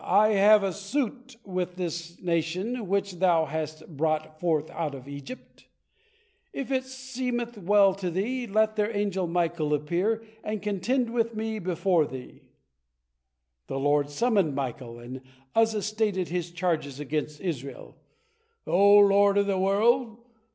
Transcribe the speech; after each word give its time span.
I 0.03 0.29
have 0.29 0.63
a 0.63 0.73
suit 0.73 1.35
with 1.45 1.75
this 1.75 2.19
nation 2.19 2.87
which 2.87 3.19
Thou 3.19 3.45
hast 3.45 3.85
brought 3.87 4.39
forth 4.39 4.71
out 4.71 4.93
to 4.93 5.03
Egypt. 5.07 5.67
If 6.53 6.71
it 6.71 6.85
seemeth 6.85 7.55
well 7.55 7.93
to 7.93 8.09
Thee, 8.09 8.47
let 8.47 8.75
their 8.75 8.89
angel 8.97 9.27
Michael 9.27 9.75
appear, 9.75 10.23
and 10.43 10.59
contend 10.59 11.11
with 11.13 11.35
me 11.35 11.59
before 11.59 12.07
Thee." 12.07 12.41
The 13.67 13.77
Lord 13.79 14.09
summoned 14.09 14.55
Michael, 14.55 14.97
and 14.97 15.21
Uzza 15.55 15.83
stated 15.83 16.29
his 16.29 16.49
charges 16.49 16.99
against 16.99 17.39
Israel: 17.39 17.95
"O 18.65 18.95
Lord 18.97 19.37
of 19.37 19.45
the 19.45 19.59
world! 19.59 20.17